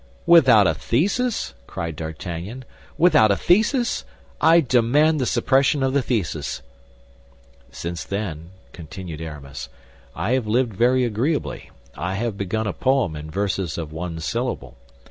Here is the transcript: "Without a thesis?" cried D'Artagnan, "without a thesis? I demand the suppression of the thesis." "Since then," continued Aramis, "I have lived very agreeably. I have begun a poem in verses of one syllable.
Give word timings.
"Without 0.25 0.65
a 0.65 0.73
thesis?" 0.73 1.53
cried 1.67 1.95
D'Artagnan, 1.95 2.65
"without 2.97 3.29
a 3.29 3.35
thesis? 3.35 4.03
I 4.41 4.59
demand 4.59 5.21
the 5.21 5.27
suppression 5.27 5.83
of 5.83 5.93
the 5.93 6.01
thesis." 6.01 6.63
"Since 7.69 8.05
then," 8.05 8.49
continued 8.73 9.21
Aramis, 9.21 9.69
"I 10.15 10.31
have 10.31 10.47
lived 10.47 10.73
very 10.73 11.03
agreeably. 11.05 11.69
I 11.95 12.15
have 12.15 12.35
begun 12.35 12.65
a 12.65 12.73
poem 12.73 13.15
in 13.15 13.29
verses 13.29 13.77
of 13.77 13.93
one 13.93 14.19
syllable. 14.19 14.75